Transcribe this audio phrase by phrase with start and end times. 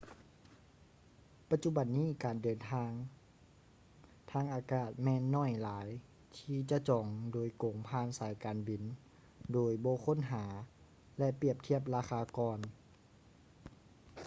[1.49, 2.91] ປັດຈຸບັນນີ້ການເດີນທາງ
[4.31, 5.87] ທາງອາກາດແມ່ນໜ້ອຍຫຼາຍ
[6.37, 8.81] ທີ່ຈະຈອງໂດຍກົງຜ່ານສາຍການບິນ
[9.53, 10.43] ໂດຍບໍ່ຄົ້ນຫາ
[11.17, 12.59] ແລະ ປຽບທຽບລາຄາກ່ອນ